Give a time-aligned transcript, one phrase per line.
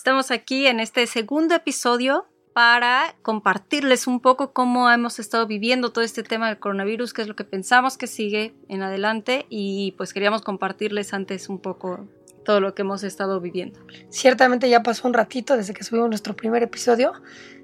[0.00, 6.02] Estamos aquí en este segundo episodio para compartirles un poco cómo hemos estado viviendo todo
[6.02, 10.14] este tema del coronavirus, qué es lo que pensamos que sigue en adelante y pues
[10.14, 12.08] queríamos compartirles antes un poco
[12.46, 13.78] todo lo que hemos estado viviendo.
[14.08, 17.12] Ciertamente ya pasó un ratito desde que subimos nuestro primer episodio.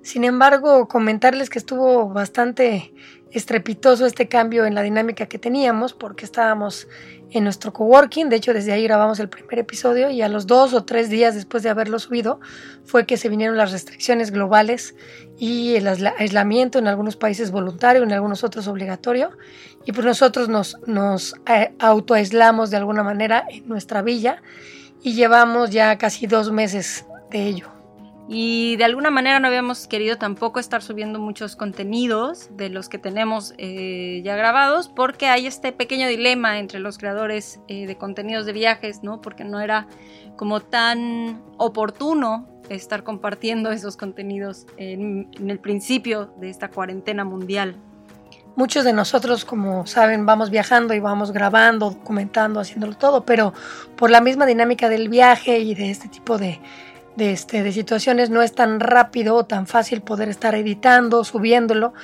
[0.02, 2.92] Sin embargo, comentarles que estuvo bastante
[3.38, 6.88] estrepitoso este cambio en la dinámica que teníamos porque estábamos
[7.30, 8.28] en nuestro coworking.
[8.28, 11.34] De hecho, desde ahí grabamos el primer episodio y a los dos o tres días
[11.34, 12.40] después de haberlo subido
[12.84, 14.94] fue que se vinieron las restricciones globales
[15.38, 19.32] y el aislamiento en algunos países voluntario, en algunos otros obligatorio.
[19.84, 24.42] Y pues nosotros nos, nos eh, autoaislamos de alguna manera en nuestra villa
[25.02, 27.75] y llevamos ya casi dos meses de ello.
[28.28, 32.98] Y de alguna manera no habíamos querido tampoco estar subiendo muchos contenidos de los que
[32.98, 38.44] tenemos eh, ya grabados porque hay este pequeño dilema entre los creadores eh, de contenidos
[38.44, 39.20] de viajes, ¿no?
[39.20, 39.86] Porque no era
[40.34, 47.76] como tan oportuno estar compartiendo esos contenidos en, en el principio de esta cuarentena mundial.
[48.56, 53.52] Muchos de nosotros, como saben, vamos viajando y vamos grabando, documentando, haciéndolo todo, pero
[53.96, 56.58] por la misma dinámica del viaje y de este tipo de,
[57.16, 61.94] de, este, de situaciones no es tan rápido o tan fácil poder estar editando, subiéndolo,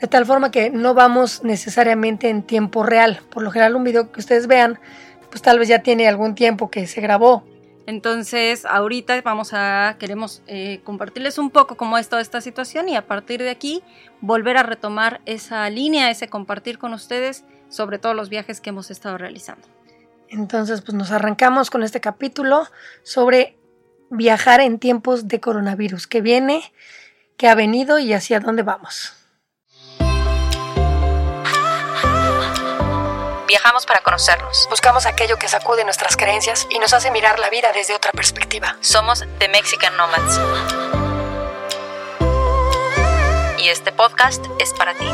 [0.00, 3.20] de tal forma que no vamos necesariamente en tiempo real.
[3.30, 4.78] Por lo general un video que ustedes vean,
[5.30, 7.44] pues tal vez ya tiene algún tiempo que se grabó.
[7.86, 12.96] Entonces, ahorita vamos a, queremos eh, compartirles un poco cómo es toda esta situación y
[12.96, 13.82] a partir de aquí
[14.20, 18.90] volver a retomar esa línea, ese compartir con ustedes sobre todos los viajes que hemos
[18.90, 19.66] estado realizando.
[20.28, 22.64] Entonces, pues nos arrancamos con este capítulo
[23.02, 23.56] sobre
[24.12, 26.72] viajar en tiempos de coronavirus, que viene,
[27.36, 29.14] que ha venido y hacia dónde vamos.
[33.48, 34.66] Viajamos para conocernos.
[34.70, 38.76] Buscamos aquello que sacude nuestras creencias y nos hace mirar la vida desde otra perspectiva.
[38.80, 40.40] Somos The Mexican Nomads.
[43.58, 45.06] Y este podcast es para ti.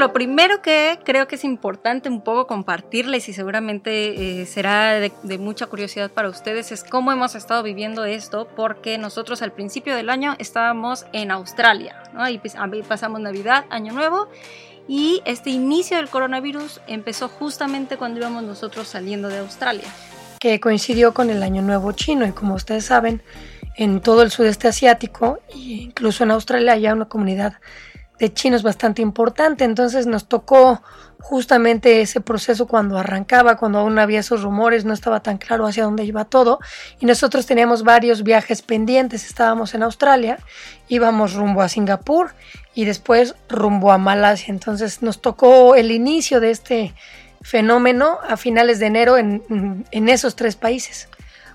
[0.00, 5.38] Lo primero que creo que es importante un poco compartirles y seguramente eh, será de,
[5.38, 10.08] mucha curiosidad para ustedes es cómo hemos estado viviendo esto, porque nosotros al principio del
[10.08, 12.22] año estábamos en Australia, ¿no?
[12.22, 12.40] Ahí,
[12.88, 14.28] pasamos Navidad, Año Nuevo,
[14.88, 19.86] y este inicio del coronavirus empezó justamente cuando íbamos nosotros saliendo de Australia.
[20.40, 23.22] Que coincidió con el Año Nuevo chino y como ustedes saben,
[23.76, 27.54] en todo el sudeste asiático e incluso en Australia hay una comunidad
[28.20, 30.82] de chinos bastante importante, entonces nos tocó
[31.18, 35.84] justamente ese proceso cuando arrancaba, cuando aún había esos rumores, no estaba tan claro hacia
[35.84, 36.60] dónde iba todo.
[36.98, 40.38] Y nosotros teníamos varios viajes pendientes, estábamos en Australia,
[40.88, 42.32] íbamos rumbo a Singapur
[42.74, 46.94] y después rumbo a Malasia, entonces nos tocó el inicio de este
[47.42, 51.08] fenómeno a finales de enero en, en esos tres países.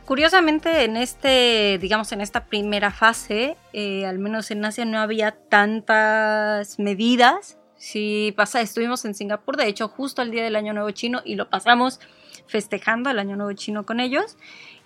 [0.06, 5.32] Curiosamente, en este, digamos, en esta primera fase, eh, al menos en Asia no había
[5.32, 7.58] tantas medidas.
[7.78, 11.36] Si pasa, estuvimos en Singapur, de hecho, justo al día del Año Nuevo Chino y
[11.36, 12.00] lo pasamos
[12.46, 14.38] festejando el Año Nuevo Chino con ellos.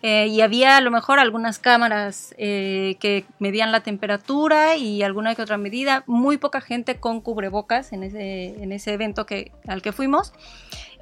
[0.02, 5.36] Eh, y había a lo mejor algunas cámaras eh, que medían la temperatura y alguna
[5.36, 6.04] que otra medida.
[6.08, 10.32] Muy poca gente con cubrebocas en ese, en ese evento que, al que fuimos.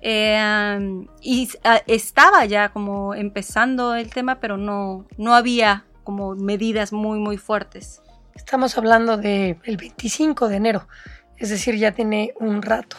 [0.01, 6.93] Eh, y ah, estaba ya como empezando el tema, pero no, no había como medidas
[6.93, 8.01] muy, muy fuertes.
[8.35, 10.87] Estamos hablando del 25 de enero,
[11.37, 12.97] es decir, ya tiene un rato.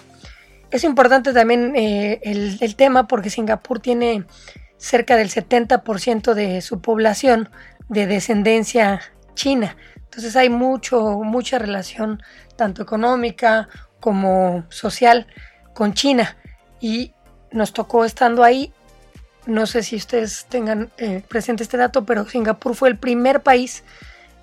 [0.71, 4.25] Es importante también eh, el, el, tema porque Singapur tiene
[4.77, 7.49] cerca del 70% de su población
[7.89, 9.01] de descendencia
[9.35, 9.77] china.
[9.97, 12.23] Entonces hay mucho, mucha relación,
[12.57, 13.69] tanto económica
[14.01, 15.27] como social,
[15.73, 16.37] con China
[16.81, 17.13] y
[17.53, 18.73] nos tocó estando ahí.
[19.47, 23.85] No sé si ustedes tengan eh, presente este dato, pero Singapur fue el primer país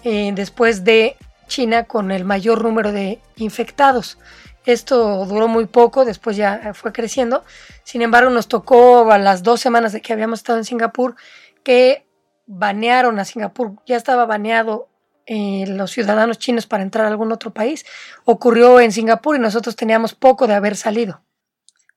[0.03, 1.15] eh, después de
[1.47, 4.17] China con el mayor número de infectados.
[4.65, 7.43] Esto duró muy poco, después ya fue creciendo.
[7.83, 11.15] Sin embargo, nos tocó a las dos semanas de que habíamos estado en Singapur
[11.63, 12.07] que
[12.47, 13.73] banearon a Singapur.
[13.85, 14.89] Ya estaba baneado
[15.27, 17.85] eh, los ciudadanos chinos para entrar a algún otro país.
[18.23, 21.24] Ocurrió en Singapur y nosotros teníamos poco de haber salido.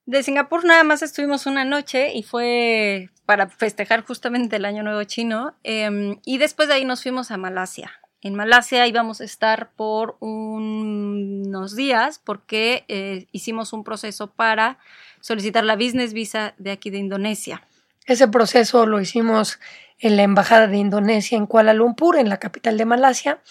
[0.08, 5.04] De Singapur nada más estuvimos una noche y fue para festejar justamente el Año Nuevo
[5.04, 5.54] Chino.
[5.64, 7.92] Em, y después de ahí nos fuimos a Malasia.
[8.22, 14.78] En Malasia íbamos a estar por unos días porque eh, hicimos un proceso para
[15.20, 17.68] solicitar la business visa de aquí de Indonesia.
[18.06, 19.60] Ese proceso lo hicimos
[19.98, 23.42] en la Embajada de Indonesia en Kuala Lumpur, en la capital de Malasia,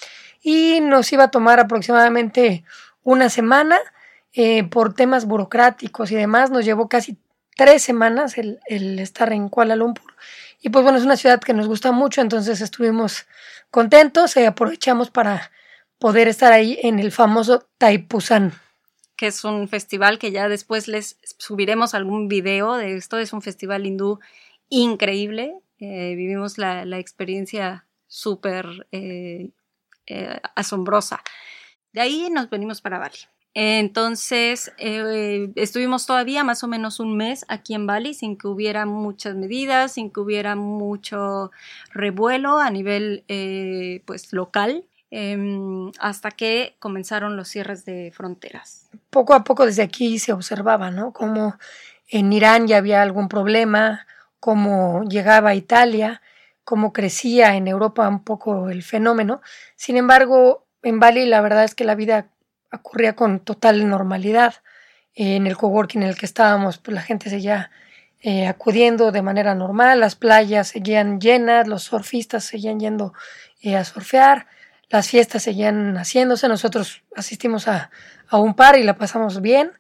[0.42, 2.64] y nos iba a tomar aproximadamente
[3.04, 3.78] una semana
[4.40, 7.18] eh, por temas burocráticos y demás, nos llevó casi
[7.56, 8.60] tres semanas el,
[9.00, 10.14] estar en Kuala Lumpur.
[10.62, 13.26] Y pues bueno, es una ciudad que nos gusta mucho, entonces estuvimos
[13.72, 15.52] contentos y aprovechamos para
[15.98, 18.54] poder estar ahí en el famoso Taipusan.
[19.16, 23.18] Que es un festival que ya después les subiremos algún video de esto.
[23.18, 24.20] Es un festival hindú
[24.70, 25.56] increíble.
[25.80, 29.50] Eh, vivimos la, la experiencia súper eh,
[30.06, 31.24] eh, asombrosa.
[31.92, 33.18] De ahí nos venimos para Bali.
[33.60, 38.86] Entonces, eh, estuvimos todavía más o menos un mes aquí en Bali sin que hubiera
[38.86, 41.50] muchas medidas, sin que hubiera mucho
[41.92, 48.92] revuelo a nivel eh, pues local, em, hasta que comenzaron los cierres de fronteras.
[49.10, 51.12] Poco a poco desde aquí se observaba, ¿no?
[51.12, 51.58] Como
[52.10, 54.06] en Irán ya había algún problema,
[54.40, 56.22] cómo llegaba a Italia,
[56.64, 59.42] cómo crecía en Europa un poco el fenómeno.
[59.76, 62.28] Sin embargo, en Bali la verdad es que la vida
[62.72, 64.56] ocurría con total normalidad.
[65.20, 67.72] en el coworking en el que estábamos, pues la gente seguía
[68.22, 73.14] eh, acudiendo de manera normal, las playas seguían llenas, los surfistas seguían yendo
[73.62, 74.48] eh, a surfear,
[74.90, 77.90] las fiestas seguían haciéndose, nosotros asistimos a,
[78.28, 79.72] a un par y la pasamos bien.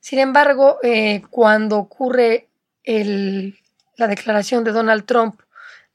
[0.00, 2.48] Sin embargo, eh, cuando ocurre
[2.84, 3.58] el,
[3.96, 5.40] la declaración de Donald Trump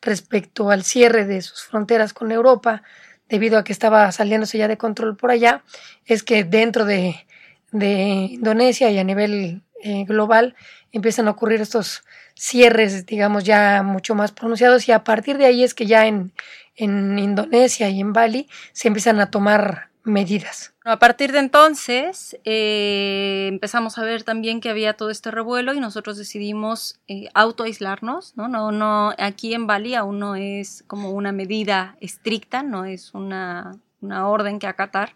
[0.02, 2.84] respecto al cierre de sus fronteras con Europa,
[3.30, 5.64] debido a que estaba saliéndose ya de control por allá,
[6.06, 7.26] es que dentro de,
[7.72, 10.56] de Indonesia y a nivel eh, global
[10.92, 12.04] empiezan a ocurrir estos
[12.36, 16.32] cierres, digamos, ya mucho más pronunciados y a partir de ahí es que ya en,
[16.76, 20.74] en Indonesia y en Bali se empiezan a tomar medidas.
[20.83, 25.80] A partir de entonces eh, empezamos a ver también que había todo este revuelo y
[25.80, 28.48] nosotros decidimos eh, autoaislarnos, ¿no?
[28.48, 33.77] No, no, aquí en Bali aún no es como una medida estricta, no es una,
[34.01, 35.15] una orden que acatar,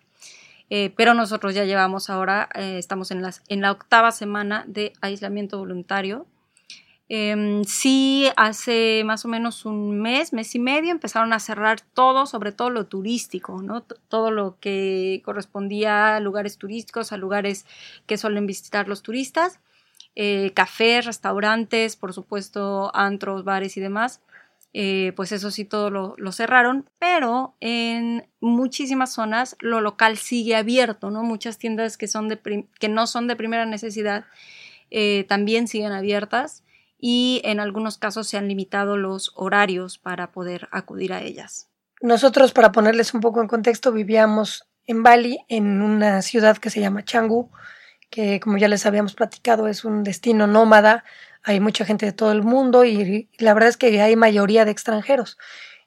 [0.70, 5.58] eh, pero nosotros ya llevamos ahora, estamos en, las, en la octava semana de aislamiento
[5.58, 6.28] voluntario
[7.14, 12.26] Em, sí, hace más o menos un mes, mes y medio, empezaron a cerrar todo,
[12.26, 13.84] sobre todo lo turístico, ¿no?
[13.84, 17.66] todo lo que correspondía a lugares turísticos, a lugares
[18.06, 19.60] que suelen visitar los turistas,
[20.16, 24.22] eh, cafés, restaurantes, por supuesto, antros, bares y demás.
[24.74, 31.12] Eh, pues eso sí, todo lo, cerraron, pero en muchísimas zonas lo local sigue abierto,
[31.12, 31.24] ¿no?
[31.24, 32.30] Muchas tiendas que, son
[32.80, 34.24] que no son de primera necesidad
[34.92, 36.64] eh, también siguen abiertas
[37.04, 41.68] y en algunos casos se han limitado los horarios para poder acudir a ellas.
[42.00, 46.80] Nosotros, para ponerles un poco en contexto, vivíamos en Bali, en una ciudad que se
[46.80, 47.50] llama Canggu,
[48.12, 51.04] que como ya les habíamos platicado es un destino nómada,
[51.44, 54.72] hay mucha gente de todo el mundo y la verdad es que hay mayoría de
[54.72, 55.40] extranjeros.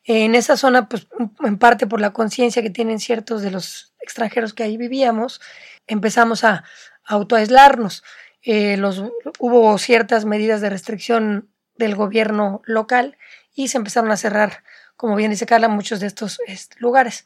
[0.02, 1.06] En esa zona, pues
[1.44, 5.40] en parte por la conciencia que tienen ciertos de los extranjeros que ahí vivíamos,
[5.86, 6.64] empezamos a
[7.04, 8.02] autoaislarnos
[8.44, 9.02] eh, los,
[9.38, 13.16] hubo ciertas medidas de restricción del gobierno local
[13.54, 14.62] y se empezaron a cerrar,
[14.96, 16.38] como bien dice Carla, muchos de estos
[16.78, 17.24] lugares.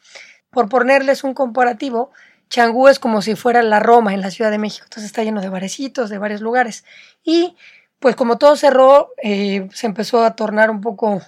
[0.49, 2.11] Por ponerles un comparativo,
[2.49, 5.41] Changú es como si fuera la Roma en la Ciudad de México, entonces está lleno
[5.41, 6.83] de barecitos, de varios lugares.
[7.23, 7.55] Y
[7.99, 11.21] pues como todo cerró, eh, se empezó a tornar un poco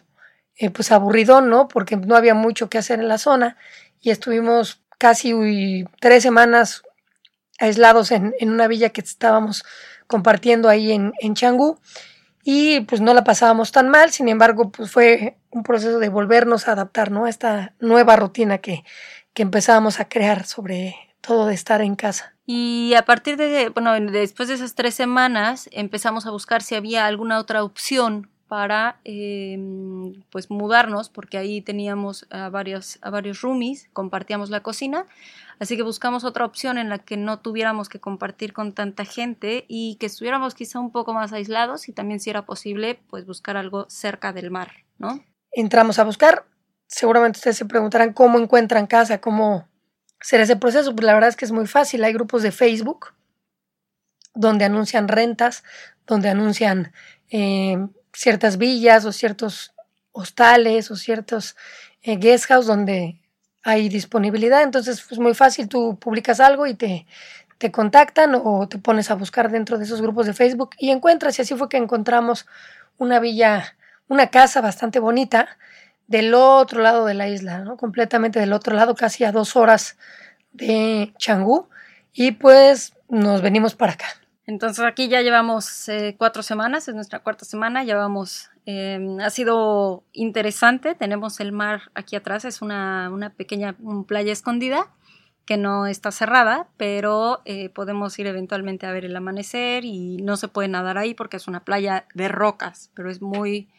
[0.56, 1.68] eh, pues aburridón, ¿no?
[1.68, 3.58] Porque no había mucho que hacer en la zona
[4.00, 6.84] y estuvimos casi tres semanas
[7.60, 9.64] aislados en, en, una villa que estábamos
[10.08, 11.80] compartiendo ahí en, en Changú
[12.44, 16.68] y pues no la pasábamos tan mal, sin embargo pues fue un proceso de volvernos
[16.68, 17.26] a adaptar ¿no?
[17.26, 18.84] a esta nueva rutina que,
[19.34, 22.34] que empezábamos a crear sobre todo de estar en casa.
[22.48, 27.06] Y a partir de, bueno, después de esas tres semanas empezamos a buscar si había
[27.06, 29.58] alguna otra opción para eh,
[30.30, 35.06] pues mudarnos, porque ahí teníamos a varios, a varios roomies, compartíamos la cocina,
[35.62, 39.64] así que buscamos otra opción en la que no tuviéramos que compartir con tanta gente
[39.70, 43.56] y que estuviéramos quizá un poco más aislados y también si era posible pues buscar
[43.56, 45.24] algo cerca del mar, ¿no?
[45.54, 46.46] Entramos a buscar,
[46.88, 49.70] seguramente ustedes se preguntarán cómo encuentran casa, cómo
[50.20, 53.14] será ese proceso, pues la verdad es que es muy fácil, hay grupos de Facebook
[54.34, 55.64] donde anuncian rentas,
[56.06, 56.92] donde anuncian...
[57.30, 57.78] Eh,
[58.14, 59.74] ciertas villas o ciertos
[60.12, 61.56] hostales o ciertos
[62.04, 63.20] eh, guest house donde
[63.64, 64.64] hay disponibilidad.
[64.64, 67.06] Entonces es pues, muy fácil, tú publicas algo y te,
[67.58, 71.38] te contactan o te pones a buscar dentro de esos grupos de Facebook y encuentras.
[71.38, 72.46] Y así fue que encontramos
[72.98, 73.76] una villa,
[74.08, 75.58] una casa bastante bonita
[76.08, 77.78] del otro lado de la isla, ¿no?
[77.78, 79.98] completamente del otro lado, casi a dos horas
[80.52, 81.70] de Changú.
[82.14, 84.21] Y pues nos venimos para acá.
[84.48, 89.30] Entonces aquí ya llevamos eh, cuatro semanas, es nuestra cuarta semana, ya vamos, eh, ha
[89.30, 93.76] sido interesante, tenemos el mar aquí atrás, es una, una pequeña
[94.08, 94.88] playa escondida
[95.46, 100.38] que no está cerrada, pero eh, podemos ir eventualmente a ver el amanecer y no
[100.38, 103.70] se puede nadar ahí porque es una playa de rocas, pero es muy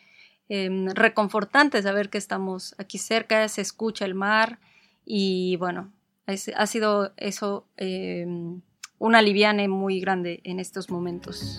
[0.49, 4.59] em, reconfortante saber que estamos aquí cerca, se escucha el mar
[5.05, 5.93] y bueno,
[6.27, 8.61] ha sido eso em,
[9.03, 11.59] un aliviane muy grande en estos momentos.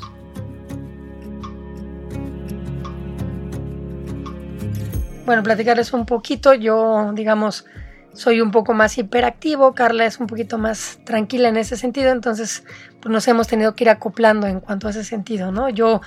[5.26, 7.66] Bueno, platicarles un poquito, yo digamos
[8.14, 12.64] soy un poco más hiperactivo, Carla es un poquito más tranquila en ese sentido, entonces
[13.02, 15.68] pues nos hemos tenido que ir acoplando en cuanto a ese sentido, ¿no?
[15.68, 16.00] Yo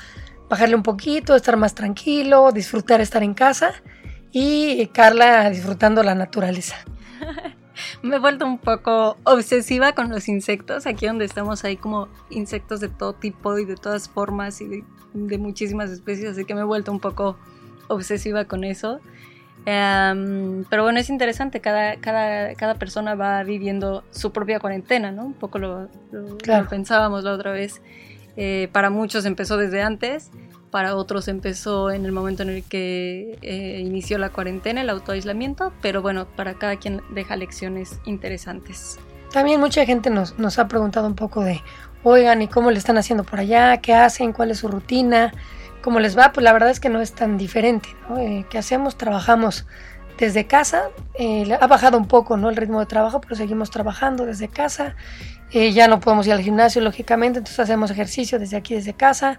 [0.49, 3.73] bajarle un poquito, estar más tranquilo, disfrutar estar en casa
[4.33, 6.77] y Carla disfrutando la naturaleza.
[8.07, 12.81] Me he vuelto un poco obsesiva con los insectos, aquí donde estamos hay como insectos
[12.81, 14.85] de todo tipo y de todas formas y de,
[15.15, 17.37] de muchísimas especies, así que me he vuelto un poco
[17.89, 19.01] obsesiva con eso.
[19.65, 25.27] Em, pero bueno, es interesante, cada, cada, cada, persona va viviendo su propia cuarentena, ¿no?
[25.27, 25.89] Un poco lo,
[26.71, 27.83] pensábamos la otra vez.
[28.37, 30.31] Eh, para muchos empezó desde antes,
[30.71, 35.73] para otros empezó en el momento en el que eh, inició la cuarentena, el autoaislamiento,
[35.81, 38.99] pero bueno, para cada quien deja lecciones interesantes.
[39.33, 41.61] También mucha gente nos, nos ha preguntado un poco de,
[42.03, 43.79] oigan, ¿y cómo le están haciendo por allá?
[43.79, 44.33] ¿Qué hacen?
[44.33, 45.33] ¿Cuál es su rutina?
[45.83, 46.33] ¿Cómo les va?
[46.33, 47.89] Pues la verdad es que no es tan diferente.
[48.09, 48.19] ¿no?
[48.19, 48.97] Eh, ¿Qué hacemos?
[48.97, 49.67] Trabajamos
[50.19, 50.85] desde casa.
[51.19, 52.49] Eh, ha bajado un poco ¿no?
[52.49, 54.97] el ritmo de trabajo, pero seguimos trabajando desde casa.
[55.53, 59.39] Eh, ya no podemos ir al gimnasio, lógicamente, entonces hacemos ejercicio desde aquí, desde casa.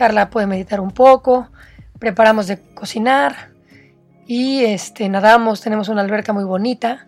[0.00, 1.50] Carla puede meditar un poco.
[1.98, 3.50] Preparamos de cocinar.
[4.26, 7.06] Y este, nadamos, tenemos una alberca muy bonita.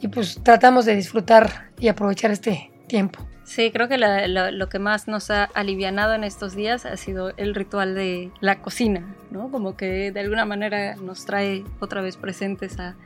[0.00, 3.20] Y pues tratamos de disfrutar y aprovechar este tiempo.
[3.44, 7.54] Sí, creo que lo que más nos ha alivianado en estos días ha sido el
[7.54, 9.50] ritual de la cocina, ¿no?
[9.50, 12.96] Como que de alguna manera nos trae otra vez presentes a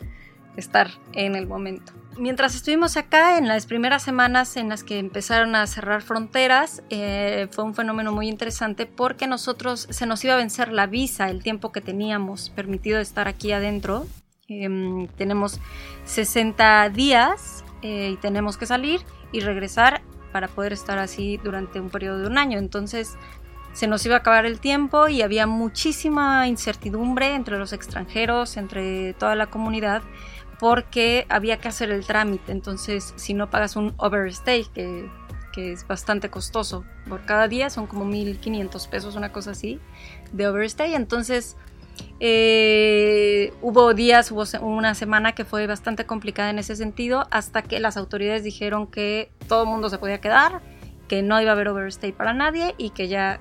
[0.57, 1.93] estar en el momento.
[2.17, 7.49] Mientras estuvimos acá, en las primeras semanas en las que empezaron a cerrar fronteras, eh,
[7.51, 11.43] fue un fenómeno muy interesante porque nosotros se nos iba a vencer la visa, el
[11.43, 14.07] tiempo que teníamos permitido estar aquí adentro.
[14.49, 15.59] Em, tenemos
[16.05, 19.01] 60 días eh, y tenemos que salir
[19.33, 22.59] y regresar para poder estar así durante un periodo de un año.
[22.59, 23.17] Entonces
[23.73, 29.15] se nos iba a acabar el tiempo y había muchísima incertidumbre entre los extranjeros, entre
[29.15, 30.03] toda la comunidad,
[30.65, 32.51] porque había que hacer el trámite.
[32.51, 35.11] Entonces, si no pagas un overstay, que,
[35.53, 39.79] que es bastante costoso por cada día, son como 1.500 pesos, una cosa así,
[40.33, 40.95] de overstay.
[40.95, 41.59] Entonces,
[42.19, 47.79] eh, hubo días, hubo una semana que fue bastante complicada en ese sentido, hasta que
[47.79, 50.63] las autoridades dijeron que todo el mundo se podía quedar,
[51.09, 53.39] que no iba a haber overstay para nadie y que ya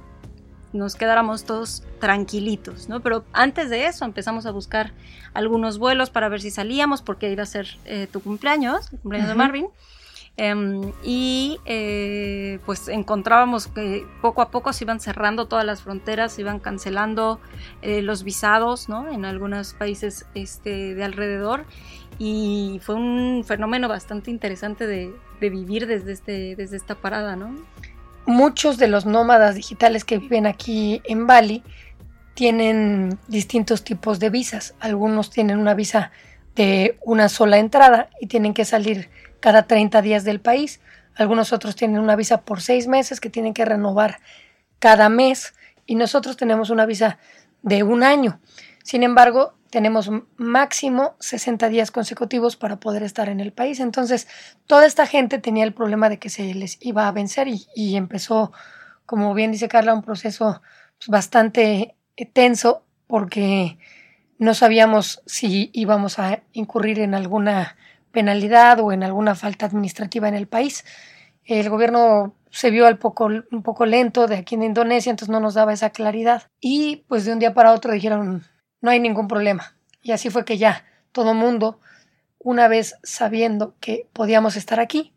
[0.73, 2.99] nos quedáramos todos tranquilitos, ¿no?
[2.99, 4.91] Pero antes de eso empezamos a buscar
[5.33, 9.29] algunos vuelos para ver si salíamos, porque iba a ser eh, tu cumpleaños, el cumpleaños
[9.29, 9.67] de Marvin.
[10.35, 16.33] Em, y eh, pues encontrábamos que poco a poco se iban cerrando todas las fronteras,
[16.33, 17.39] se iban cancelando
[17.83, 19.07] eh, los visados ¿no?
[19.11, 21.65] en algunos países este, de alrededor
[22.17, 27.35] y fue un fenómeno bastante interesante de, de vivir desde, este, desde esta parada.
[27.35, 27.53] ¿no?
[28.25, 31.63] Muchos de los nómadas digitales que viven aquí en Bali
[32.33, 34.75] tienen distintos tipos de visas.
[34.79, 36.11] Algunos tienen una visa
[36.55, 40.79] de una sola entrada y tienen que salir cada 30 días del país.
[41.15, 44.19] Algunos otros tienen una visa por seis meses que tienen que renovar
[44.79, 45.53] cada mes
[45.85, 47.17] y nosotros tenemos una visa
[47.61, 48.39] de un año.
[48.83, 53.79] Sin embargo, tenemos máximo 60 días consecutivos para poder estar en el país.
[53.79, 54.27] Entonces,
[54.67, 58.51] toda esta gente tenía el problema de que se les iba a vencer y, empezó,
[59.07, 60.61] como bien dice Carla, un proceso
[60.99, 61.95] pues, bastante
[62.33, 63.79] tenso porque
[64.37, 67.75] no sabíamos si íbamos a incurrir en alguna
[68.11, 70.85] penalidad o en alguna falta administrativa en el país.
[71.45, 75.39] El gobierno se vio al poco, un poco lento de aquí en Indonesia, entonces no
[75.39, 76.43] nos daba esa claridad.
[76.61, 78.43] Y pues de un día para otro dijeron,
[78.83, 79.75] no hay ningún problema.
[80.01, 81.79] Y así fue que ya todo mundo,
[82.37, 85.13] una vez sabiendo que podíamos estar aquí,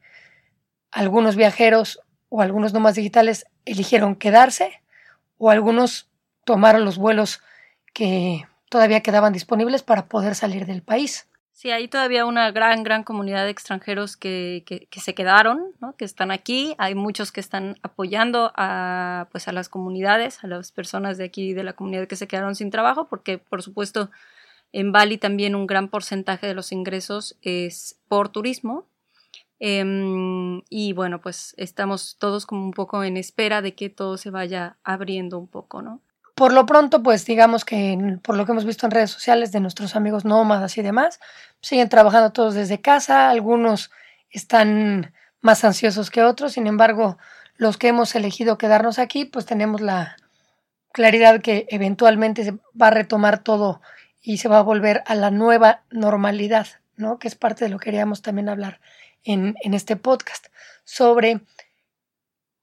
[0.93, 4.81] algunos viajeros o algunos nomás digitales eligieron quedarse
[5.37, 6.09] o algunos
[6.45, 7.43] tomaron los vuelos
[7.93, 11.27] que todavía quedaban disponibles para poder salir del país.
[11.57, 15.97] Sí, hay todavía una gran, gran comunidad de extranjeros que, que, se quedaron, ¿no?
[15.97, 16.75] que están aquí.
[16.77, 21.55] Hay muchos que están apoyando a, pues, a las comunidades, a las personas de aquí
[21.55, 24.11] de la comunidad que se quedaron sin trabajo, porque por supuesto
[24.73, 28.87] en Bali también un gran porcentaje de los ingresos es por turismo.
[29.59, 34.29] Em, y bueno, pues estamos todos como un poco en espera de que todo se
[34.29, 36.03] vaya abriendo un poco, ¿no?
[36.37, 39.61] Por lo pronto, pues digamos que por lo que hemos visto en redes sociales de
[39.61, 41.19] nuestros amigos nómadas y demás,
[41.63, 43.91] siguen trabajando todos desde casa, algunos
[44.29, 46.53] están más ansiosos que otros.
[46.53, 47.17] Sin embargo,
[47.57, 50.19] los que hemos elegido quedarnos aquí, pues tenemos la
[50.93, 53.81] claridad que eventualmente se va a retomar todo
[54.21, 56.67] y se va a volver a la nueva normalidad,
[56.97, 57.19] ¿no?
[57.19, 58.79] Que es parte de lo que queríamos también hablar
[59.25, 60.49] en, en este podcast,
[60.85, 61.41] sobre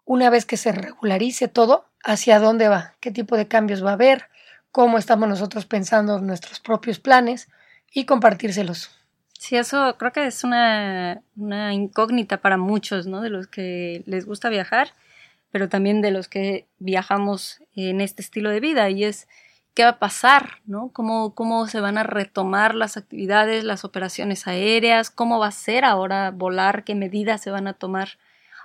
[0.06, 3.94] una vez que se regularice todo, hacia dónde va, qué tipo de cambios va a
[3.94, 4.30] haber,
[4.72, 7.48] cómo estamos nosotros pensando nuestros propios planes
[7.92, 8.92] y compartírselos.
[9.40, 13.22] Sí, eso creo que es una, una incógnita para muchos, ¿no?
[13.22, 14.94] De los que les gusta viajar,
[15.52, 19.28] pero también de los que viajamos en este estilo de vida y es
[19.74, 20.90] qué va a pasar, ¿no?
[20.94, 25.84] Cómo, cómo se van a retomar las actividades, las operaciones aéreas, cómo va a ser
[25.84, 28.18] ahora volar, qué medidas se van a tomar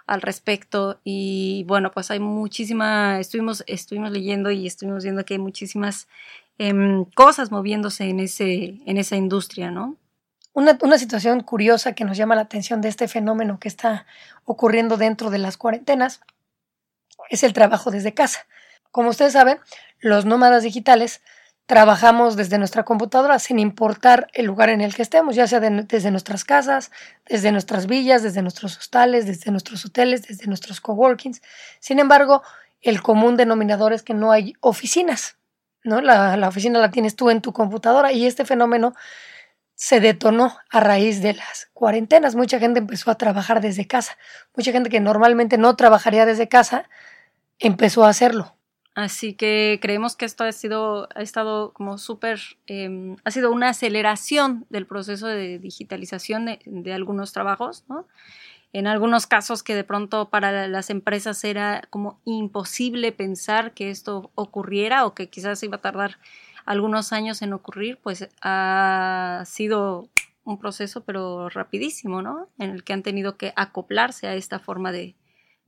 [0.08, 5.38] al respecto y bueno, pues hay muchísima, estuvimos, estuvimos leyendo y estuvimos viendo que hay
[5.38, 6.08] muchísimas
[6.56, 9.96] em, cosas moviéndose en, ese, en esa industria, ¿no?
[10.54, 14.06] Una, una, situación curiosa que nos llama la atención de este fenómeno que está
[14.44, 16.20] ocurriendo dentro de las cuarentenas
[17.28, 18.46] es el trabajo desde casa.
[18.90, 19.58] Como ustedes saben,
[20.00, 21.20] los nómadas digitales
[21.68, 26.10] trabajamos desde nuestra computadora sin importar el lugar en el que estemos, ya sea desde
[26.10, 26.90] nuestras casas,
[27.26, 31.42] desde nuestras villas, desde nuestros hostales, desde nuestros hoteles, desde nuestros coworkings.
[31.78, 32.42] Sin embargo,
[32.80, 35.36] el común denominador es que no hay oficinas,
[35.84, 36.00] ¿no?
[36.00, 38.94] La, la oficina la tienes tú en tu computadora y este fenómeno
[39.74, 42.34] se detonó a raíz de las cuarentenas.
[42.34, 44.16] Mucha gente empezó a trabajar desde casa.
[44.56, 46.88] Mucha gente que normalmente no trabajaría desde casa
[47.58, 48.57] empezó a hacerlo.
[48.98, 53.68] Así que creemos que esto ha sido, ha estado como súper, em, ha sido una
[53.68, 58.08] aceleración del proceso de digitalización de, algunos trabajos, ¿no?
[58.72, 64.32] En algunos casos que de pronto para las empresas era como imposible pensar que esto
[64.34, 66.18] ocurriera o que quizás iba a tardar
[66.66, 70.08] algunos años en ocurrir, pues ha sido
[70.42, 72.48] un proceso pero rapidísimo, ¿no?
[72.58, 75.14] En el que han tenido que acoplarse a esta forma de,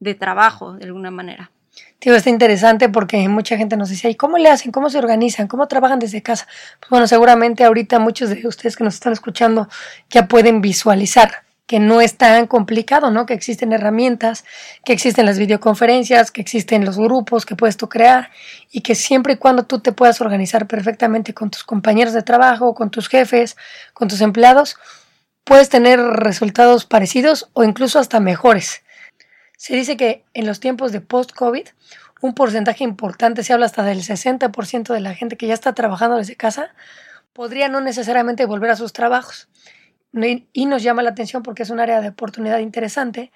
[0.00, 1.52] de trabajo de alguna manera.
[1.98, 4.72] Tío, está interesante porque mucha gente nos decía, ¿y cómo le hacen?
[4.72, 5.48] ¿Cómo se organizan?
[5.48, 6.46] ¿Cómo trabajan desde casa?
[6.78, 9.68] Pues bueno, seguramente ahorita muchos de ustedes que nos están escuchando
[10.08, 13.26] ya pueden visualizar que no es tan complicado, ¿no?
[13.26, 14.44] Que existen herramientas,
[14.84, 18.30] que existen las videoconferencias, que existen los grupos que puedes tú crear
[18.72, 22.74] y que siempre y cuando tú te puedas organizar perfectamente con tus compañeros de trabajo,
[22.74, 23.56] con tus jefes,
[23.94, 24.78] con tus empleados,
[25.44, 28.82] puedes tener resultados parecidos o incluso hasta mejores.
[29.60, 31.66] Se dice que en los tiempos de post-COVID,
[32.22, 36.16] un porcentaje importante, se habla hasta del 60% de la gente que ya está trabajando
[36.16, 36.74] desde casa,
[37.34, 39.50] podría no necesariamente volver a sus trabajos.
[40.54, 43.32] Y nos llama la atención porque es un área de oportunidad interesante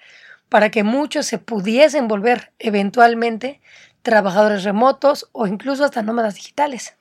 [0.49, 3.61] para que muchos se pudiesen volver eventualmente
[4.01, 6.95] trabajadores remotos o incluso hasta nómadas digitales.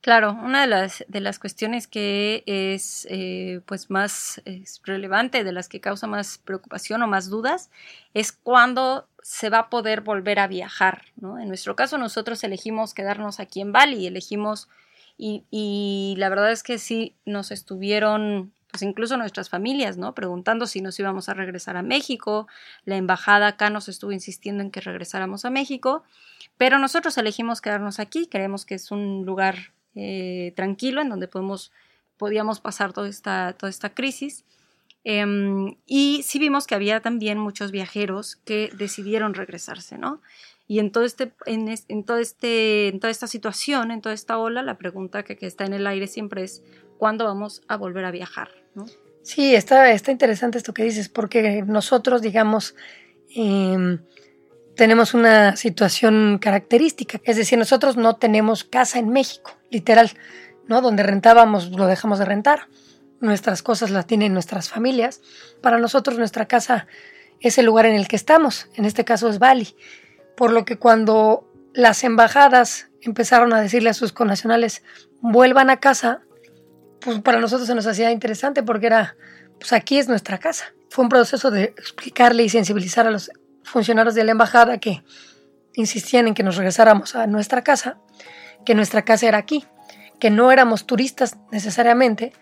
[0.00, 4.40] Claro, una de las, de las cuestiones que es eh, pues más
[4.84, 7.70] relevante, de las que causa más preocupación o más dudas,
[8.14, 11.02] es cuándo se va a poder volver a viajar.
[11.16, 11.40] ¿no?
[11.40, 14.68] En nuestro caso, nosotros elegimos quedarnos aquí en Bali, elegimos,
[15.18, 20.14] y, y la verdad es que sí nos estuvieron pues incluso nuestras familias, ¿no?
[20.14, 22.46] Preguntando si nos íbamos a regresar a México.
[22.84, 26.04] La embajada acá nos estuvo insistiendo en que regresáramos a México,
[26.58, 28.26] pero nosotros elegimos quedarnos aquí.
[28.26, 31.72] Creemos que es un lugar eh, tranquilo en donde podemos,
[32.16, 34.44] podíamos pasar toda esta, toda esta crisis.
[35.04, 40.20] Em, y sí vimos que había también muchos viajeros que decidieron regresarse, ¿no?
[40.68, 44.78] Y en, este, en, en, todo este, toda esta situación, en toda esta ola, la
[44.78, 46.62] pregunta que, que, está en el aire siempre es,
[46.98, 48.50] ¿cuándo vamos a volver a viajar?
[48.74, 48.86] ¿no?
[49.22, 52.74] Sí, está, está interesante esto que dices, porque nosotros, digamos,
[53.34, 53.98] eh,
[54.76, 60.10] tenemos una situación característica, es decir, nosotros no tenemos casa en México, literal,
[60.68, 60.82] ¿no?
[60.82, 62.68] Donde rentábamos lo dejamos de rentar,
[63.20, 65.22] nuestras cosas las tienen nuestras familias,
[65.62, 66.86] para nosotros nuestra casa
[67.40, 69.74] es el lugar en el que estamos, en este caso es Bali,
[70.36, 74.82] por lo que cuando las embajadas empezaron a decirle a sus connacionales
[75.20, 76.22] vuelvan a casa,
[77.00, 79.16] pues para nosotros se nos hacía interesante porque era,
[79.58, 80.74] pues aquí es nuestra casa.
[80.90, 83.30] Fue un proceso de explicarle y sensibilizar a los
[83.66, 85.02] funcionarios de la embajada que
[85.74, 87.98] insistían en que nos regresáramos a nuestra casa,
[88.64, 89.66] que nuestra casa era aquí,
[90.18, 92.32] que no éramos turistas necesariamente,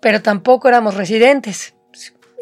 [0.00, 1.74] pero tampoco éramos residentes,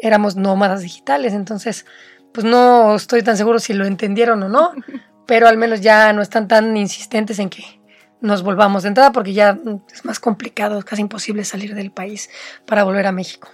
[0.01, 1.85] éramos nómadas digitales, entonces
[2.33, 4.73] pues no estoy tan seguro si lo entendieron o no,
[5.27, 7.63] pero al menos ya no están tan insistentes en que
[8.19, 9.57] nos volvamos de entrada porque ya
[9.93, 12.29] es más complicado, casi imposible salir del país
[12.65, 13.49] para volver a México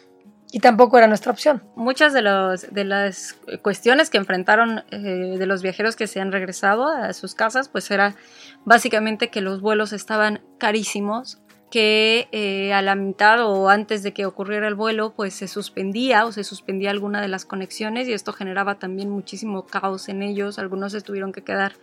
[0.52, 1.64] y tampoco era nuestra opción.
[1.76, 4.98] Muchas de, los, de las cuestiones que enfrentaron eh,
[5.38, 8.16] de los viajeros que se han regresado a sus casas, pues era
[8.64, 14.26] básicamente que los vuelos estaban carísimos que eh, a la mitad o antes de que
[14.26, 18.32] ocurriera el vuelo, pues se suspendía o se suspendía alguna de las conexiones y esto
[18.32, 20.60] generaba también muchísimo caos en ellos.
[20.60, 21.74] Algunos se tuvieron que quedar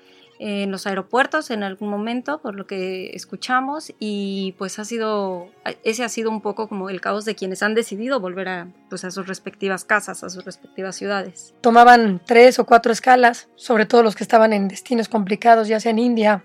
[0.47, 5.49] en los aeropuertos en algún momento, por lo que escuchamos, y pues ha sido,
[5.85, 9.07] ese ha sido un poco como el caos de quienes han decidido volver a, pues,
[9.07, 11.55] a sus respectivas casas, a sus respectivas ciudades.
[11.63, 15.93] Tomaban tres o cuatro escalas, sobre todo los que estaban en destinos complicados, ya sea
[15.93, 16.45] en India,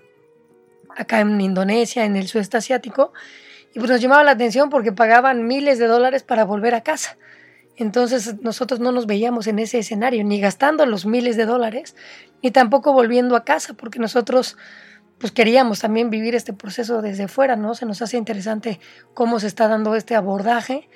[0.96, 3.12] acá en Indonesia, en el sudeste asiático,
[3.74, 7.18] y pues nos llamaba la atención porque pagaban miles de dólares para volver a casa.
[7.80, 11.96] Entonces nosotros no nos veíamos en ese escenario, ni gastando los miles de dólares,
[12.42, 14.58] ni tampoco volviendo a casa, porque nosotros
[15.18, 17.74] pues queríamos también vivir este proceso desde fuera, ¿no?
[17.74, 18.80] Se nos hace interesante
[19.14, 20.88] cómo se está dando este abordaje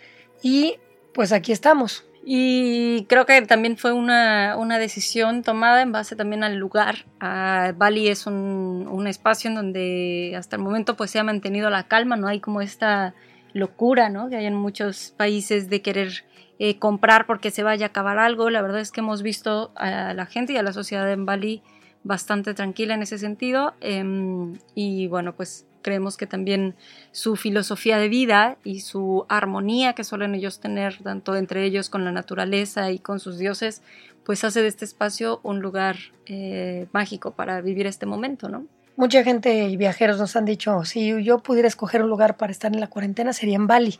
[0.42, 0.76] y
[1.14, 2.04] pues aquí estamos.
[2.22, 7.06] Y creo que también fue una, una, decisión tomada en base también al lugar.
[7.20, 11.84] Bali es un, un, espacio en donde hasta el momento pues se ha mantenido la
[11.84, 13.14] calma, no hay como esta
[13.52, 14.28] locura ¿no?
[14.28, 16.24] que hay en muchos países de querer
[16.58, 18.50] eh, comprar porque se vaya a acabar algo.
[18.50, 21.62] La verdad es que hemos visto a la gente y a la sociedad en Bali
[22.04, 23.74] bastante tranquila en ese sentido.
[23.80, 26.74] Em, y bueno, pues creemos que también
[27.12, 32.04] su filosofía de vida y su armonía que suelen ellos tener, tanto entre ellos con
[32.04, 33.82] la naturaleza y con sus dioses,
[34.24, 38.64] pues hace de este espacio un lugar eh, mágico para vivir este momento, ¿no?
[38.96, 42.72] Mucha gente y viajeros nos han dicho, si yo pudiera escoger un lugar para estar
[42.72, 43.98] en la cuarentena sería en Bali.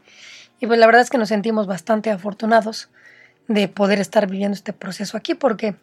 [0.61, 2.89] Y pues la verdad es que nos sentimos bastante afortunados
[3.49, 5.77] de poder estar viviendo este proceso aquí porque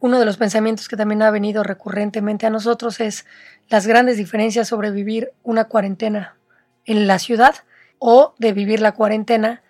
[0.00, 3.26] uno de los pensamientos que también ha venido recurrentemente a nosotros es
[3.68, 6.36] las grandes diferencias sobre vivir una cuarentena
[6.84, 7.56] en la ciudad
[7.98, 9.62] o de vivir la cuarentena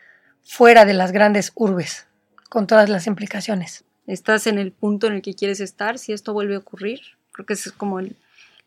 [0.42, 2.06] fuera de las grandes urbes,
[2.48, 3.84] con todas las implicaciones.
[4.06, 7.00] Estás en el punto en el que quieres estar si esto vuelve a ocurrir.
[7.32, 8.00] Creo que es como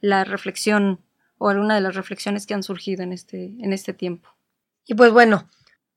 [0.01, 0.99] la reflexión
[1.37, 4.29] o alguna de las reflexiones que han surgido en este, en este tiempo.
[4.85, 5.47] Y pues bueno,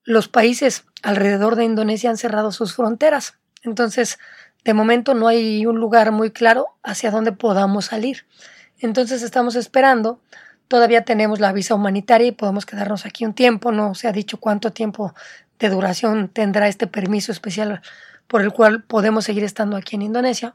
[0.04, 3.34] los países alrededor de Indonesia han cerrado sus fronteras.
[3.62, 4.18] Entonces,
[4.64, 8.26] de momento no hay un lugar muy claro hacia dónde podamos salir.
[8.78, 10.20] Entonces estamos esperando.
[10.68, 13.72] Todavía tenemos la visa humanitaria y podemos quedarnos aquí un tiempo.
[13.72, 15.14] No se ha dicho cuánto tiempo
[15.58, 17.82] de duración tendrá este permiso especial
[18.26, 20.54] por el cual podemos seguir estando aquí en Indonesia.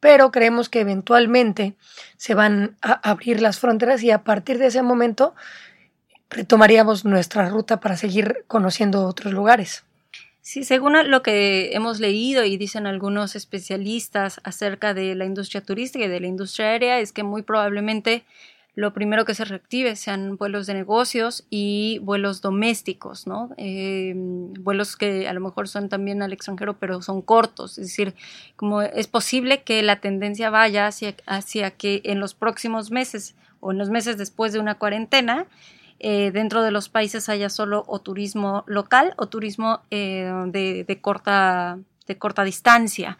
[0.00, 1.76] Pero creemos que eventualmente
[2.16, 5.34] se van a abrir las fronteras y a partir de ese momento
[6.32, 9.84] retomaríamos nuestra ruta para seguir conociendo otros lugares.
[10.40, 16.04] Sí, según lo que hemos leído y dicen algunos especialistas acerca de la industria turística
[16.04, 18.24] y de la industria aérea, es que muy probablemente
[18.74, 23.50] lo primero que se reactive sean vuelos de negocios y vuelos domésticos, ¿no?
[23.58, 27.78] Eh, vuelos que a lo mejor son también al extranjero, pero son cortos.
[27.78, 28.14] Es decir,
[28.56, 33.72] como es posible que la tendencia vaya hacia, hacia que en los próximos meses o
[33.72, 35.46] en los meses después de una cuarentena,
[36.04, 41.78] eh, dentro de los países haya solo o turismo local o turismo eh, de, corta,
[42.08, 43.18] de corta distancia.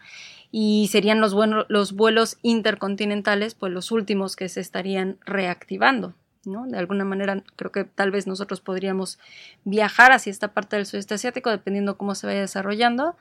[0.51, 1.33] Y serían los,
[1.69, 6.13] los vuelos intercontinentales, pues los últimos que se estarían reactivando.
[6.45, 6.67] ¿no?
[6.67, 9.17] De alguna manera, creo que tal vez nosotros podríamos
[9.63, 13.15] viajar hacia esta parte del sudeste asiático, dependiendo cómo se vaya desarrollando.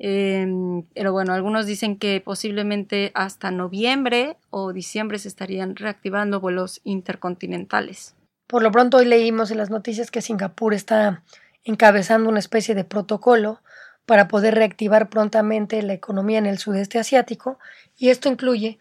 [0.00, 6.80] Em, pero bueno, algunos dicen que posiblemente hasta noviembre o diciembre se estarían reactivando vuelos
[6.82, 8.16] intercontinentales.
[8.46, 11.22] Por lo pronto hoy leímos en las noticias que Singapur está
[11.64, 13.60] encabezando una especie de protocolo
[14.04, 17.58] para poder reactivar prontamente la economía en el sudeste asiático
[17.96, 18.78] y esto incluye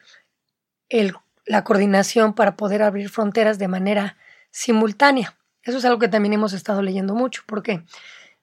[1.46, 4.18] la coordinación para poder abrir fronteras de manera
[4.52, 5.36] simultánea.
[5.64, 7.84] Eso es algo que también hemos estado leyendo mucho porque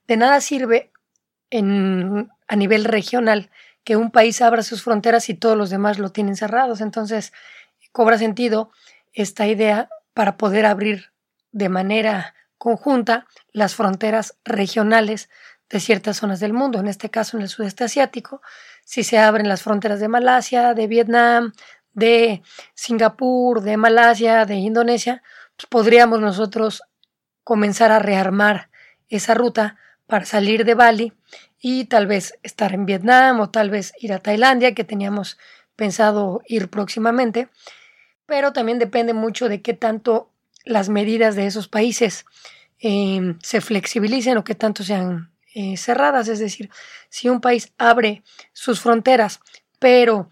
[0.08, 0.90] de nada sirve
[1.52, 3.50] a nivel regional
[3.84, 6.80] que un país abra sus fronteras y todos los demás lo tienen cerrados.
[6.80, 7.32] Entonces
[7.92, 8.72] cobra sentido
[9.12, 11.11] esta idea para poder abrir
[11.52, 15.28] de manera conjunta las fronteras regionales
[15.68, 18.42] de ciertas zonas del mundo, en este caso en el sudeste asiático,
[18.84, 21.52] si se abren las fronteras de Malasia, de Vietnam,
[21.92, 22.42] de
[22.74, 25.22] Singapur, de Malasia, de Indonesia,
[25.56, 26.82] pues podríamos nosotros
[27.44, 28.70] comenzar a rearmar
[29.08, 31.12] esa ruta para salir de Bali
[31.58, 35.38] y tal vez estar en Vietnam o tal vez ir a Tailandia, que teníamos
[35.76, 37.48] pensado ir próximamente,
[38.26, 40.31] pero también depende mucho de qué tanto
[40.64, 42.24] las medidas de esos países
[42.78, 46.28] em, se flexibilicen o que tanto sean eh, cerradas.
[46.28, 46.70] Es decir,
[47.08, 48.22] si un país abre
[48.52, 49.40] sus fronteras,
[49.78, 50.30] pero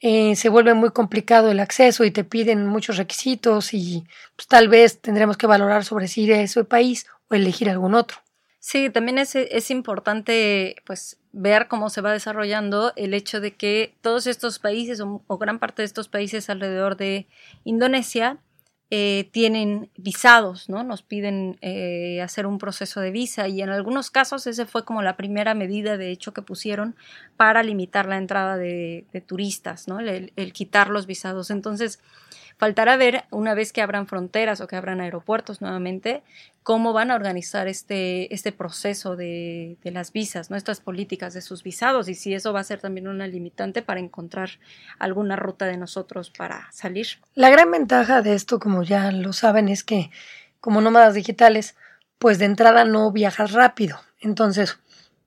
[0.00, 4.04] eh, se vuelve muy complicado el acceso y te piden muchos requisitos y
[4.36, 7.94] pues, tal vez tendremos que valorar sobre si ir a ese país o elegir algún
[7.94, 8.18] otro.
[8.58, 13.94] Sí, también es, es importante pues ver cómo se va desarrollando el hecho de que
[14.02, 17.26] todos estos países o gran parte de estos países alrededor de
[17.64, 18.38] Indonesia
[18.92, 20.82] eh, tienen visados, ¿no?
[20.82, 25.00] Nos piden eh, hacer un proceso de visa y en algunos casos ese fue como
[25.00, 26.96] la primera medida de hecho que pusieron
[27.36, 30.00] para limitar la entrada de, turistas, ¿no?
[30.00, 31.50] El, el, quitar los visados.
[31.50, 32.00] Entonces,
[32.60, 36.22] faltará ver una vez que abran fronteras o que abran aeropuertos nuevamente,
[36.62, 42.06] cómo van a organizar este, este proceso de, las visas, nuestras políticas de sus visados
[42.10, 44.50] y si eso va a ser también una limitante para encontrar
[44.98, 47.06] alguna ruta de nosotros para salir.
[47.34, 50.10] La gran ventaja de esto, como ya lo saben, es que
[50.60, 51.76] como nómadas digitales,
[52.18, 53.98] pues de entrada no viajas rápido.
[54.20, 54.78] Entonces,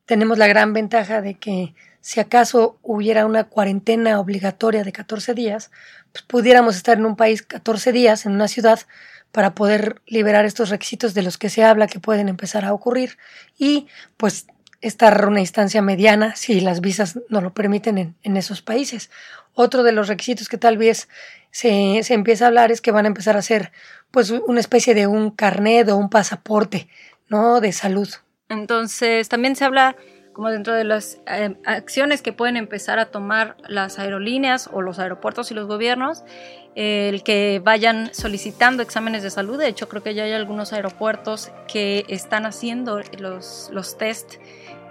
[0.05, 5.71] tenemos la gran ventaja de que si acaso hubiera una cuarentena obligatoria de 14 días,
[6.11, 8.81] pues pudiéramos estar en un país 14 días, en una ciudad,
[9.31, 13.17] para poder liberar estos requisitos de los que se habla que pueden empezar a ocurrir
[13.57, 13.87] y
[14.17, 14.47] pues
[14.81, 19.09] estar una instancia mediana si las visas no lo permiten en, esos países.
[19.53, 21.07] Otro de los requisitos que tal vez
[21.51, 23.71] se, se, empieza a hablar es que van a empezar a hacer
[24.11, 26.89] pues una especie de un carnet o un pasaporte,
[27.29, 27.61] ¿no?
[27.61, 28.09] De salud.
[28.49, 29.95] Entonces también se habla
[30.33, 34.99] como dentro de las eh, acciones que pueden empezar a tomar las aerolíneas o los
[34.99, 36.23] aeropuertos y los gobiernos,
[36.75, 39.59] el que vayan solicitando exámenes de salud.
[39.59, 44.35] De hecho, creo que ya hay algunos aeropuertos que están haciendo los, los test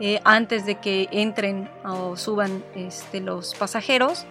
[0.00, 4.26] eh, antes de que entren o suban este, los pasajeros.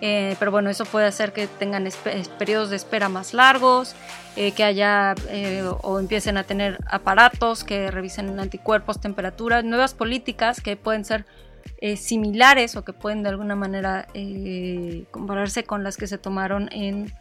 [0.00, 1.88] Eh, pero bueno, eso puede hacer que tengan
[2.38, 3.94] periodos de espera más largos,
[4.36, 10.60] eh, que haya eh, o empiecen a tener aparatos que revisen anticuerpos, temperatura, nuevas políticas
[10.60, 11.24] que pueden ser
[11.96, 14.06] similares o que pueden de alguna manera
[15.10, 17.12] compararse con las que se tomaron en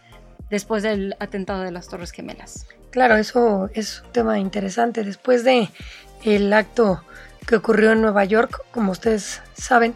[0.49, 2.67] después del atentado de las Torres Gemelas.
[2.91, 5.03] Claro, eso es un tema interesante.
[5.03, 5.69] Después de
[6.23, 7.03] el acto
[7.45, 9.93] que ocurrió en Nueva York, como ustedes saben,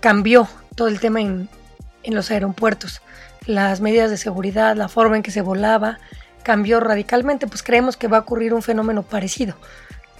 [0.00, 1.48] cambió todo el tema en,
[2.06, 3.02] en los aeropuertos.
[3.44, 5.98] Las medidas de seguridad, la forma en que se volaba,
[6.42, 9.56] cambió radicalmente, pues creemos que va a ocurrir un fenómeno parecido,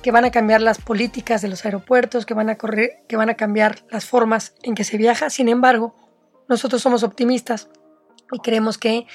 [0.02, 3.30] que van a cambiar las políticas de los aeropuertos, que van a, correr, que van
[3.30, 5.30] a cambiar las formas en que se viaja.
[5.30, 5.94] Sin embargo,
[6.48, 7.68] nosotros somos optimistas
[8.32, 9.06] y creemos que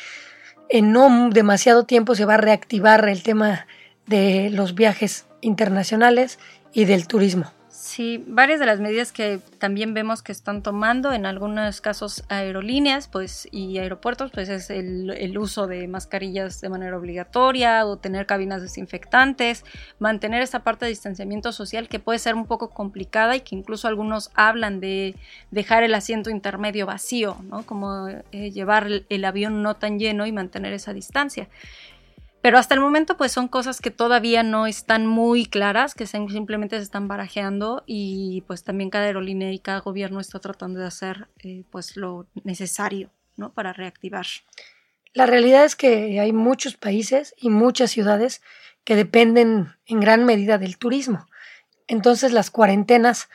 [0.69, 3.67] en no demasiado tiempo se va a reactivar el tema
[4.07, 6.39] de los viajes internacionales
[6.73, 7.51] y del turismo.
[7.81, 13.07] Sí, varias de las medidas que también vemos que están tomando en algunos casos aerolíneas
[13.07, 18.61] pues, y aeropuertos, pues es el, uso de mascarillas de manera obligatoria o tener cabinas
[18.61, 19.65] desinfectantes,
[19.97, 23.87] mantener esa parte de distanciamiento social que puede ser un poco complicada y que incluso
[23.87, 25.15] algunos hablan de
[25.49, 27.65] dejar el asiento intermedio vacío, ¿no?
[27.65, 31.47] como eh, llevar el avión no tan lleno y mantener esa distancia.
[32.41, 36.77] Pero hasta el momento pues son cosas que todavía no están muy claras, que simplemente
[36.77, 41.27] se están barajeando y pues también cada aerolínea y cada gobierno está tratando de hacer
[41.43, 43.53] eh, pues lo necesario ¿no?
[43.53, 44.25] para reactivar.
[45.13, 48.41] La realidad es que hay muchos países y muchas ciudades
[48.83, 51.27] que dependen en gran medida del turismo.
[51.87, 53.29] Entonces las cuarentenas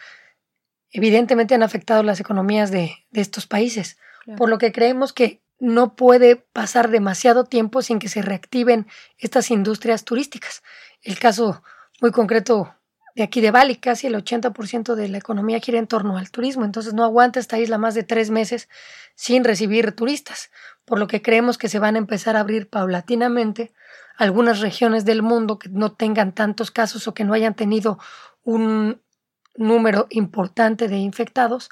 [0.91, 3.99] evidentemente han afectado las economías de, estos países,
[4.37, 8.87] por lo que creemos que no puede pasar demasiado tiempo sin que se reactiven
[9.19, 10.63] estas industrias turísticas.
[11.03, 11.63] El caso
[12.01, 12.75] muy concreto
[13.15, 16.67] de aquí de Bali, casi el 80% de la economía gira en torno al turismo,
[16.67, 18.69] entonces no aguanta esta isla más de tres meses
[19.15, 20.51] sin recibir turistas,
[20.85, 23.73] por lo que creemos que se van a empezar a abrir paulatinamente
[24.19, 27.99] algunas regiones del mundo que no tengan tantos casos o que no hayan tenido
[28.45, 29.01] un
[29.55, 31.71] número importante de infectados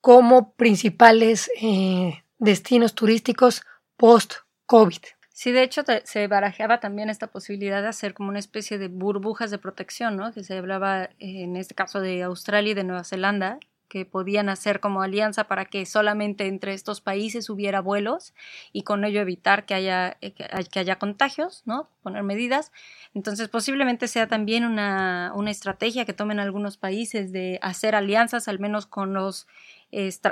[0.00, 3.62] como principales eh, destinos turísticos
[3.96, 4.98] post-COVID.
[5.28, 9.50] Sí, de hecho se barajeaba también esta posibilidad de hacer como una especie de burbujas
[9.50, 10.32] de protección, ¿no?
[10.32, 14.80] Que se hablaba en este caso de Australia y de Nueva Zelanda, que podían hacer
[14.80, 18.34] como alianza para que solamente entre estos países hubiera vuelos
[18.72, 21.90] y con ello evitar que haya, eh, que haya contagios, ¿no?
[22.02, 22.72] Poner medidas.
[23.14, 28.58] Entonces posiblemente sea también una, una estrategia que tomen algunos países de hacer alianzas, al
[28.58, 29.46] menos con los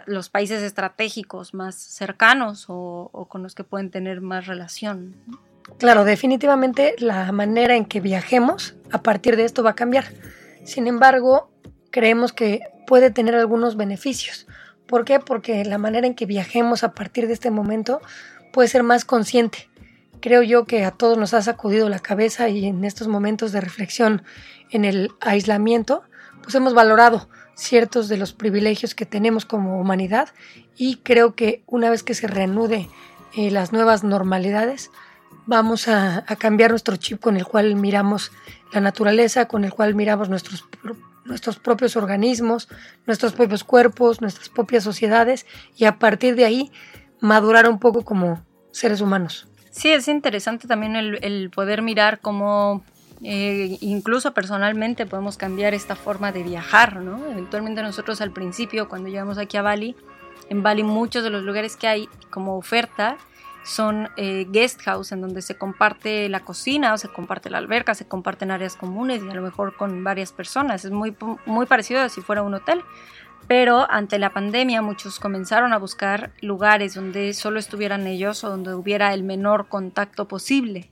[0.06, 5.16] los países estratégicos más cercanos o, con los que pueden tener más relación.
[5.78, 10.06] Claro, definitivamente la manera en que viajemos a partir de esto va a cambiar.
[10.64, 11.50] Sin embargo,
[11.90, 14.46] creemos que puede tener algunos beneficios.
[14.86, 15.20] ¿Por qué?
[15.20, 18.00] Porque la manera en que viajemos a partir de este momento
[18.52, 19.70] puede ser más consciente.
[20.20, 23.60] Creo yo que a todos nos ha sacudido la cabeza y en estos momentos de
[23.60, 24.22] reflexión
[24.70, 26.02] en el aislamiento,
[26.42, 27.28] pues hemos valorado
[27.60, 30.30] ciertos de los privilegios que tenemos como humanidad
[30.76, 32.88] y creo que una vez que se reanude
[33.36, 34.90] eh, las nuevas normalidades,
[35.46, 38.32] vamos a, cambiar nuestro chip con el cual miramos
[38.72, 40.64] la naturaleza, con el cual miramos nuestros,
[41.24, 42.68] nuestros propios organismos,
[43.06, 45.46] nuestros propios cuerpos, nuestras propias sociedades
[45.76, 46.72] y a partir de ahí
[47.20, 49.48] madurar un poco como seres humanos.
[49.70, 52.82] Sí, es interesante también el, poder mirar cómo
[53.22, 57.26] eh, incluso personalmente podemos cambiar esta forma de viajar, ¿no?
[57.26, 59.94] Eventualmente nosotros al principio, cuando llegamos aquí a Bali,
[60.48, 63.18] en Bali muchos de los lugares que hay como oferta
[63.62, 67.94] son eh, guest house en donde se comparte la cocina o se comparte la alberca,
[67.94, 70.84] se comparten áreas comunes y a lo mejor con varias personas.
[70.84, 71.14] Es muy,
[71.46, 72.82] muy parecido a si fuera un hotel.
[73.46, 78.74] Pero ante la pandemia muchos comenzaron a buscar lugares donde solo estuvieran ellos o donde
[78.74, 80.88] hubiera el menor contacto posible,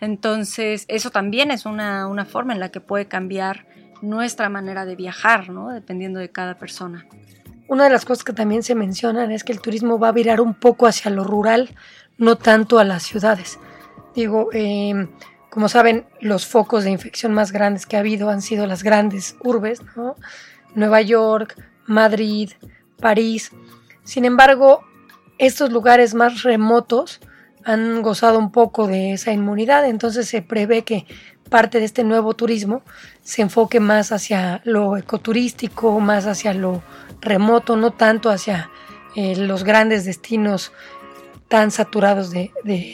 [0.00, 3.66] Entonces eso también es una, forma en la que puede cambiar
[4.02, 5.70] nuestra manera de viajar, ¿no?
[5.70, 7.06] Dependiendo de cada persona.
[7.68, 10.40] Una de las cosas que también se mencionan es que el turismo va a virar
[10.40, 11.74] un poco hacia lo rural,
[12.18, 13.58] no tanto a las ciudades.
[14.14, 15.08] Digo, em,
[15.50, 19.36] como saben, los focos de infección más grandes que ha habido han sido las grandes
[19.42, 19.80] urbes.
[20.74, 22.50] Nueva York, Madrid,
[23.00, 23.50] París.
[24.04, 24.84] Sin embargo,
[25.38, 27.20] estos lugares más remotos
[27.66, 31.04] han gozado un poco de esa inmunidad, entonces se prevé que
[31.50, 32.82] parte de este nuevo turismo
[33.24, 36.84] se enfoque más hacia lo ecoturístico, más hacia lo
[37.20, 38.70] remoto, no tanto hacia
[39.16, 40.72] eh, los grandes destinos
[41.48, 42.52] tan saturados de,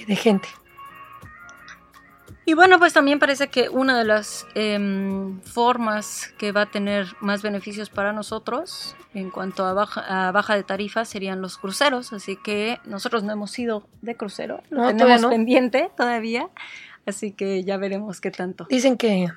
[0.09, 0.49] gente.
[2.45, 7.07] Y bueno, pues también parece que una de las em, formas que va a tener
[7.21, 12.13] más beneficios para nosotros en cuanto a baja, a baja de tarifas serían los cruceros,
[12.13, 16.49] así que nosotros no hemos ido de crucero, no, tenemos pendiente todavía,
[17.07, 18.67] así que ya veremos qué tanto.
[18.69, 19.29] Dicen que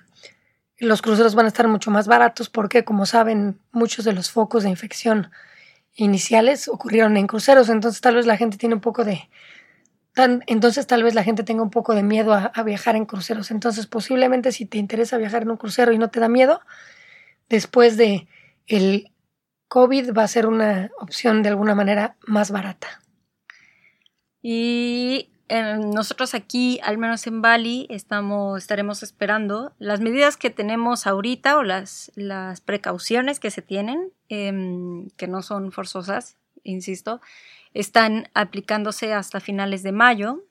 [0.79, 4.63] los cruceros van a estar mucho más baratos porque, como saben, muchos de los focos
[4.63, 5.29] de infección
[5.95, 9.29] iniciales ocurrieron en cruceros, entonces tal vez la gente tiene un poco de...
[10.15, 13.51] Entonces tal vez la gente tenga un poco de miedo a, viajar en cruceros.
[13.51, 16.61] Entonces posiblemente si te interesa viajar en un crucero y no te da miedo,
[17.49, 18.27] después de
[18.67, 19.11] el
[19.67, 23.01] COVID va a ser una opción de alguna manera más barata.
[24.41, 31.57] Y nosotros aquí, al menos en Bali, estamos, estaremos esperando las medidas que tenemos ahorita
[31.57, 37.21] o las, las precauciones que se tienen, em, que no son forzosas, insisto,
[37.75, 40.45] están aplicándose hasta finales de mayo,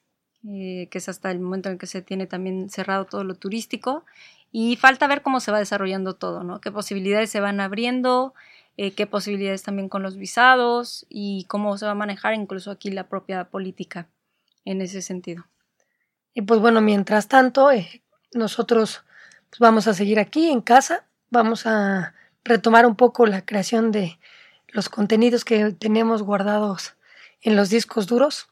[0.47, 4.05] eh, que es hasta el momento en que se tiene también cerrado todo lo turístico,
[4.53, 6.61] y falta ver cómo se va desarrollando todo, ¿no?
[6.61, 8.35] Qué posibilidades se van abriendo,
[8.77, 12.91] eh, qué posibilidades también con los visados y cómo se va a manejar incluso aquí
[12.91, 14.07] la propia política
[14.67, 15.47] en ese sentido.
[16.35, 18.03] Y pues bueno, mientras tanto, eh,
[18.35, 19.03] nosotros
[19.49, 24.19] pues vamos a seguir aquí en casa, vamos a retomar un poco la creación de
[24.69, 26.97] los contenidos que tenemos guardados
[27.45, 28.49] en los discos duros.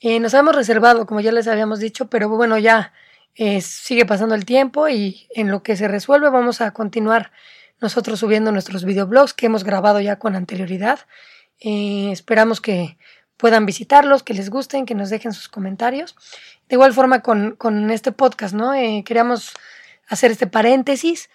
[0.00, 2.92] Eh, nos hemos reservado, como ya les habíamos dicho, pero bueno, ya
[3.34, 7.32] eh, sigue pasando el tiempo y en lo que se resuelve vamos a continuar
[7.80, 11.00] nosotros subiendo nuestros videoblogs que hemos grabado ya con anterioridad.
[11.58, 12.96] esperamos que
[13.36, 16.14] puedan visitarlos, que les gusten, que nos dejen sus comentarios.
[16.68, 18.74] De igual forma con, este podcast, ¿no?
[18.74, 19.52] Eh, queríamos
[20.08, 21.30] hacer este paréntesis,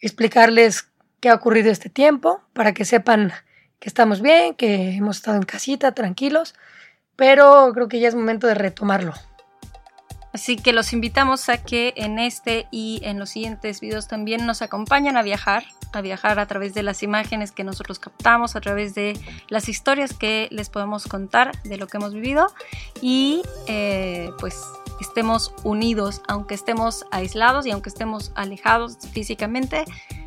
[0.00, 0.88] explicarles
[1.20, 3.32] qué ha ocurrido este tiempo, para que sepan
[3.80, 6.54] que estamos bien, que hemos estado en casita, tranquilos,
[7.16, 9.14] pero creo que ya es momento de retomarlo.
[10.32, 14.62] Así que los invitamos a que en este y en los siguientes videos también nos
[14.62, 18.94] acompañen a viajar, a viajar a través de las imágenes que nosotros captamos, a través
[18.94, 22.46] de las historias que les podemos contar de lo que hemos vivido
[23.02, 24.62] y eh, pues
[25.00, 29.84] estemos unidos, aunque estemos aislados y aunque estemos alejados físicamente,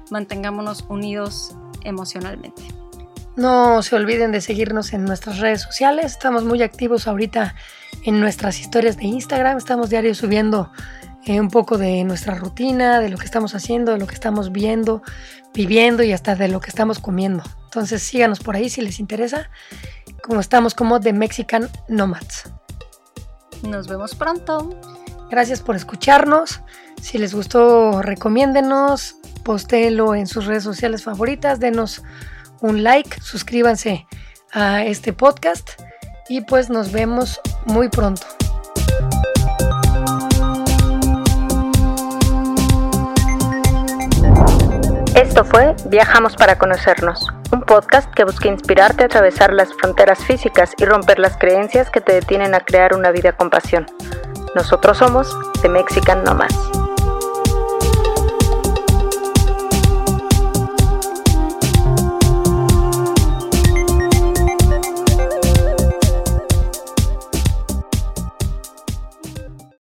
[0.10, 2.83] mantengámonos unidos emocionalmente.
[3.36, 7.56] No se olviden de seguirnos en nuestras redes sociales, estamos muy activos ahorita
[8.04, 9.58] en nuestras historias de Instagram.
[9.58, 10.72] Estamos diario subiendo
[11.26, 14.52] eh, un poco de nuestra rutina, de lo que estamos haciendo, de lo que estamos
[14.52, 15.02] viendo,
[15.54, 17.44] viviendo y hasta de lo que estamos comiendo.
[17.66, 19.50] Entonces síganos por ahí si les interesa,
[20.22, 22.52] como estamos como The Mexican Nomads.
[23.64, 24.80] Nos vemos pronto.
[25.32, 26.62] Gracias por escucharnos.
[27.02, 32.04] Si les gustó, recomiéndenos, postéenlo en sus redes sociales favoritas, denos
[32.64, 34.08] un like, suscríbanse
[34.54, 35.72] a este podcast
[36.30, 38.26] y pues nos vemos muy pronto.
[45.14, 50.72] Esto fue Viajamos para conocernos, un podcast que busca inspirarte a atravesar las fronteras físicas
[50.78, 53.86] y romper las creencias que te detienen a crear una vida con pasión.
[54.56, 56.83] Nosotros somos The Mexican Nomads.